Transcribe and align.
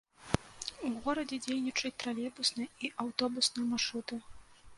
У 0.87 0.89
горадзе 1.03 1.37
дзейнічаюць 1.47 1.93
тралейбусныя 2.05 2.69
і 2.87 2.93
аўтобусныя 3.05 3.65
маршруты. 3.77 4.15